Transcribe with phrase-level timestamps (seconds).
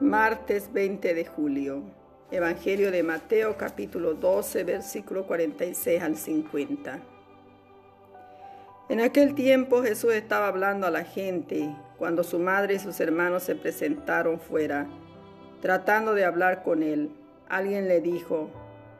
[0.00, 1.82] Martes 20 de julio.
[2.30, 7.00] Evangelio de Mateo capítulo 12 versículo 46 al 50.
[8.90, 13.42] En aquel tiempo Jesús estaba hablando a la gente cuando su madre y sus hermanos
[13.42, 14.86] se presentaron fuera,
[15.60, 17.10] tratando de hablar con él.
[17.48, 18.50] Alguien le dijo,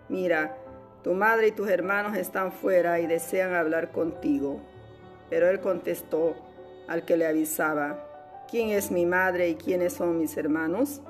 [0.09, 0.57] mira,
[1.05, 4.61] tu madre y tus hermanos están fuera y desean hablar contigo.
[5.31, 6.35] Pero él contestó
[6.89, 8.08] al que le avisaba,
[8.51, 11.01] ¿quién es mi madre y quiénes son mis hermanos?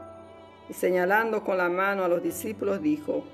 [0.69, 3.25] Y señalando con la mano a los discípulos dijo,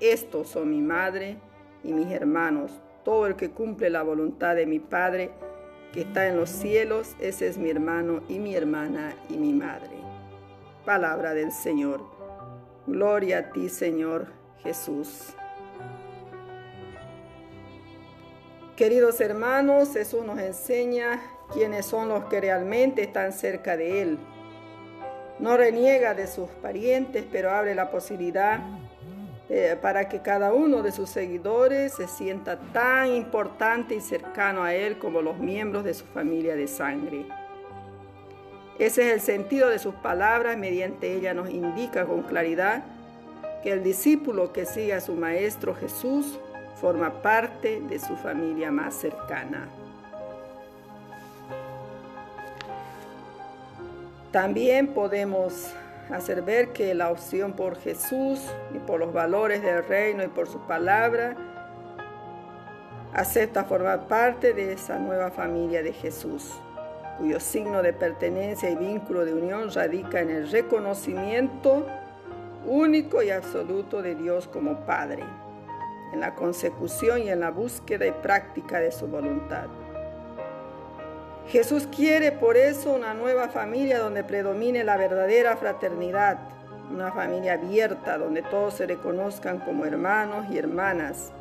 [0.00, 1.36] estos son mi madre
[1.82, 2.70] y mis hermanos.
[3.04, 5.30] Todo el que cumple la voluntad de mi Padre
[5.92, 9.96] que está en los cielos, ese es mi hermano y mi hermana y mi madre.
[10.84, 12.00] Palabra del Señor.
[12.86, 14.26] Gloria a ti, Señor
[14.62, 15.34] Jesús.
[18.76, 21.22] Queridos hermanos, Jesús nos enseña
[21.54, 24.18] quiénes son los que realmente están cerca de Él.
[25.38, 28.60] No reniega de sus parientes, pero abre la posibilidad
[29.48, 34.74] eh, para que cada uno de sus seguidores se sienta tan importante y cercano a
[34.74, 37.24] Él como los miembros de su familia de sangre.
[38.78, 42.84] Ese es el sentido de sus palabras, mediante ella nos indica con claridad
[43.62, 46.38] que el discípulo que sigue a su Maestro Jesús
[46.76, 49.68] forma parte de su familia más cercana.
[54.30, 55.72] También podemos
[56.10, 58.40] hacer ver que la opción por Jesús
[58.74, 61.36] y por los valores del reino y por su palabra
[63.14, 66.52] acepta formar parte de esa nueva familia de Jesús,
[67.18, 71.86] cuyo signo de pertenencia y vínculo de unión radica en el reconocimiento
[72.66, 75.22] único y absoluto de Dios como Padre,
[76.12, 79.66] en la consecución y en la búsqueda y práctica de su voluntad.
[81.48, 86.38] Jesús quiere por eso una nueva familia donde predomine la verdadera fraternidad,
[86.90, 91.32] una familia abierta donde todos se reconozcan como hermanos y hermanas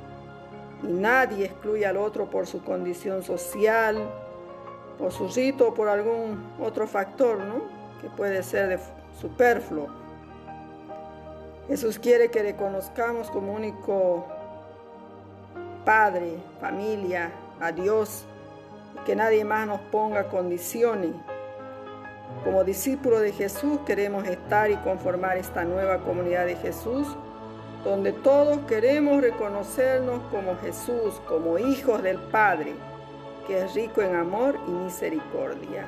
[0.83, 3.97] y nadie excluye al otro por su condición social,
[4.99, 7.61] por su rito o por algún otro factor, ¿no?
[8.01, 8.79] Que puede ser
[9.19, 9.87] superfluo.
[11.67, 14.27] Jesús quiere que reconozcamos como único
[15.85, 17.31] Padre, familia,
[17.61, 18.25] a Dios
[19.05, 21.11] que nadie más nos ponga condiciones.
[22.43, 27.07] Como discípulos de Jesús queremos estar y conformar esta nueva comunidad de Jesús,
[27.83, 32.73] donde todos queremos reconocernos como Jesús, como hijos del Padre,
[33.45, 35.85] que es rico en amor y misericordia.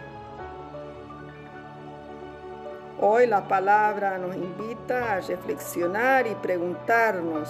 [3.02, 7.50] Hoy la palabra nos invita a reflexionar y preguntarnos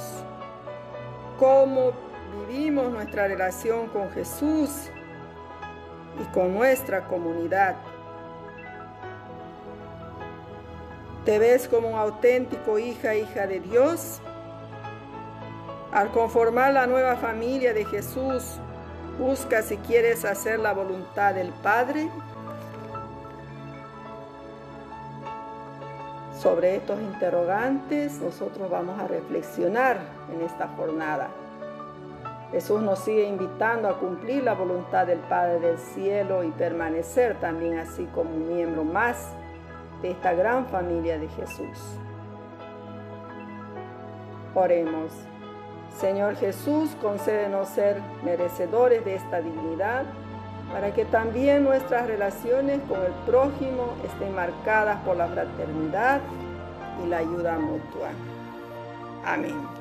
[1.37, 4.89] cómo vivimos nuestra relación con Jesús
[6.19, 7.75] y con nuestra comunidad.
[11.25, 14.21] ¿Te ves como un auténtico hija, hija de Dios?
[15.91, 18.59] Al conformar la nueva familia de Jesús,
[19.19, 22.09] busca si quieres hacer la voluntad del Padre.
[26.39, 29.99] Sobre estos interrogantes nosotros vamos a reflexionar
[30.31, 31.29] en esta jornada.
[32.51, 37.77] Jesús nos sigue invitando a cumplir la voluntad del Padre del Cielo y permanecer también
[37.77, 39.33] así como un miembro más
[40.01, 41.77] de esta gran familia de Jesús.
[44.55, 45.11] Oremos.
[45.99, 50.05] Señor Jesús, concédenos ser merecedores de esta dignidad
[50.71, 56.21] para que también nuestras relaciones con el prójimo estén marcadas por la fraternidad
[57.03, 58.09] y la ayuda mutua.
[59.25, 59.76] Amén.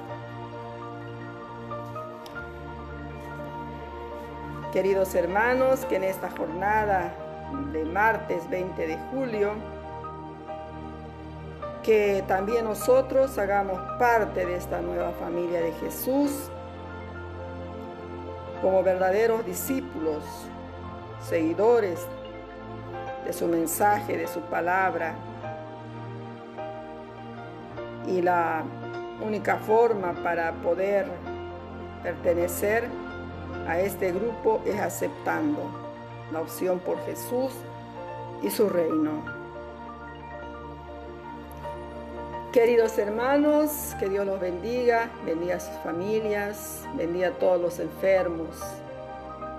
[4.72, 7.14] Queridos hermanos, que en esta jornada
[7.72, 9.52] de martes 20 de julio,
[11.82, 16.50] que también nosotros hagamos parte de esta nueva familia de Jesús
[18.60, 20.24] como verdaderos discípulos,
[21.22, 22.04] seguidores
[23.24, 25.14] de su mensaje, de su palabra.
[28.08, 28.64] Y la
[29.24, 31.06] única forma para poder
[32.02, 32.88] pertenecer
[33.68, 35.62] a este grupo es aceptando
[36.32, 37.52] la opción por Jesús
[38.42, 39.24] y su reino.
[42.52, 48.56] Queridos hermanos, que Dios los bendiga, bendiga a sus familias, bendiga a todos los enfermos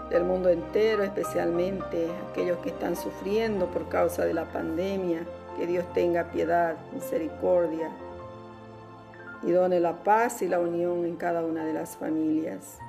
[0.10, 5.20] del mundo entero, especialmente aquellos que están sufriendo por causa de la pandemia.
[5.58, 7.90] Que Dios tenga piedad, misericordia
[9.44, 12.80] y done la paz y la unión en cada una de las familias.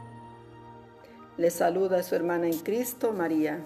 [1.38, 3.60] Le saluda su hermana en Cristo, María.